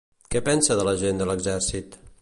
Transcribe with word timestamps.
Què 0.35 0.39
pensa 0.47 0.77
de 0.79 0.87
la 0.89 0.95
gent 1.03 1.21
de 1.23 1.29
l'exèrcit? 1.33 2.01